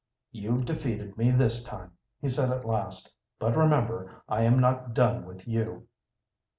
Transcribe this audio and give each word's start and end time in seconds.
"You've 0.31 0.65
defeated 0.65 1.15
me 1.15 1.29
this 1.29 1.63
time," 1.63 1.91
he 2.19 2.27
said, 2.27 2.49
at 2.49 2.65
last. 2.65 3.15
"But, 3.37 3.55
remember, 3.55 4.23
I 4.27 4.41
am 4.41 4.57
not 4.57 4.95
done 4.95 5.27
with 5.27 5.47
you." 5.47 5.89